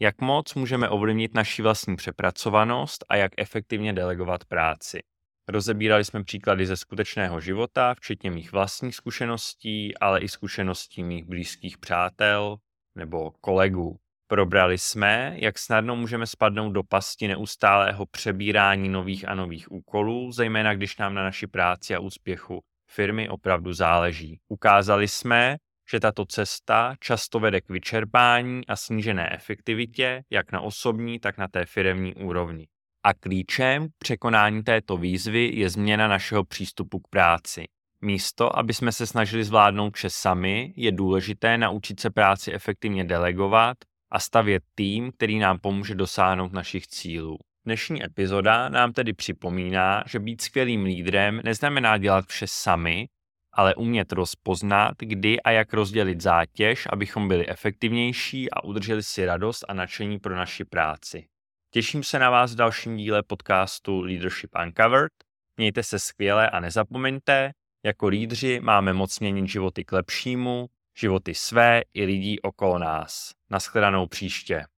Jak 0.00 0.20
moc 0.20 0.54
můžeme 0.54 0.88
ovlivnit 0.88 1.34
naši 1.34 1.62
vlastní 1.62 1.96
přepracovanost 1.96 3.04
a 3.08 3.16
jak 3.16 3.32
efektivně 3.38 3.92
delegovat 3.92 4.44
práci. 4.44 5.00
Rozebírali 5.48 6.04
jsme 6.04 6.24
příklady 6.24 6.66
ze 6.66 6.76
skutečného 6.76 7.40
života, 7.40 7.94
včetně 7.94 8.30
mých 8.30 8.52
vlastních 8.52 8.94
zkušeností, 8.94 9.98
ale 9.98 10.20
i 10.20 10.28
zkušeností 10.28 11.02
mých 11.02 11.24
blízkých 11.24 11.78
přátel 11.78 12.56
nebo 12.94 13.30
kolegů. 13.30 13.98
Probrali 14.26 14.78
jsme, 14.78 15.36
jak 15.36 15.58
snadno 15.58 15.96
můžeme 15.96 16.26
spadnout 16.26 16.72
do 16.72 16.82
pasti 16.82 17.28
neustálého 17.28 18.06
přebírání 18.06 18.88
nových 18.88 19.28
a 19.28 19.34
nových 19.34 19.72
úkolů, 19.72 20.32
zejména 20.32 20.74
když 20.74 20.96
nám 20.96 21.14
na 21.14 21.24
naši 21.24 21.46
práci 21.46 21.94
a 21.94 22.00
úspěchu 22.00 22.60
firmy 22.90 23.28
opravdu 23.28 23.72
záleží. 23.72 24.40
Ukázali 24.48 25.08
jsme, 25.08 25.56
že 25.90 26.00
tato 26.00 26.26
cesta 26.26 26.94
často 27.00 27.40
vede 27.40 27.60
k 27.60 27.68
vyčerpání 27.68 28.66
a 28.66 28.76
snížené 28.76 29.34
efektivitě, 29.34 30.22
jak 30.30 30.52
na 30.52 30.60
osobní, 30.60 31.20
tak 31.20 31.38
na 31.38 31.48
té 31.48 31.66
firemní 31.66 32.14
úrovni. 32.14 32.66
A 33.04 33.14
klíčem 33.14 33.88
k 33.88 33.92
překonání 33.98 34.62
této 34.62 34.96
výzvy 34.96 35.50
je 35.54 35.70
změna 35.70 36.08
našeho 36.08 36.44
přístupu 36.44 36.98
k 36.98 37.08
práci. 37.08 37.64
Místo, 38.02 38.58
aby 38.58 38.74
jsme 38.74 38.92
se 38.92 39.06
snažili 39.06 39.44
zvládnout 39.44 39.96
vše 39.96 40.10
sami, 40.10 40.72
je 40.76 40.92
důležité 40.92 41.58
naučit 41.58 42.00
se 42.00 42.10
práci 42.10 42.52
efektivně 42.52 43.04
delegovat 43.04 43.76
a 44.12 44.18
stavět 44.18 44.62
tým, 44.74 45.12
který 45.12 45.38
nám 45.38 45.58
pomůže 45.58 45.94
dosáhnout 45.94 46.52
našich 46.52 46.86
cílů. 46.86 47.38
Dnešní 47.64 48.04
epizoda 48.04 48.68
nám 48.68 48.92
tedy 48.92 49.12
připomíná, 49.12 50.04
že 50.06 50.18
být 50.18 50.40
skvělým 50.40 50.84
lídrem 50.84 51.40
neznamená 51.44 51.98
dělat 51.98 52.24
vše 52.26 52.46
sami, 52.46 53.08
ale 53.52 53.74
umět 53.74 54.12
rozpoznat, 54.12 54.94
kdy 54.98 55.40
a 55.40 55.50
jak 55.50 55.72
rozdělit 55.72 56.20
zátěž, 56.20 56.86
abychom 56.90 57.28
byli 57.28 57.48
efektivnější 57.48 58.50
a 58.50 58.64
udrželi 58.64 59.02
si 59.02 59.26
radost 59.26 59.64
a 59.68 59.74
nadšení 59.74 60.18
pro 60.18 60.36
naši 60.36 60.64
práci. 60.64 61.29
Těším 61.72 62.02
se 62.02 62.18
na 62.18 62.30
vás 62.30 62.52
v 62.52 62.56
dalším 62.56 62.96
díle 62.96 63.22
podcastu 63.22 64.00
Leadership 64.00 64.50
Uncovered. 64.64 65.12
Mějte 65.56 65.82
se 65.82 65.98
skvěle 65.98 66.50
a 66.50 66.60
nezapomeňte, 66.60 67.52
jako 67.84 68.08
lídři 68.08 68.60
máme 68.60 68.92
moc 68.92 69.20
měnit 69.20 69.48
životy 69.48 69.84
k 69.84 69.92
lepšímu, 69.92 70.66
životy 70.98 71.34
své 71.34 71.82
i 71.94 72.04
lidí 72.04 72.40
okolo 72.40 72.78
nás. 72.78 73.32
Naschledanou 73.50 74.06
příště. 74.06 74.64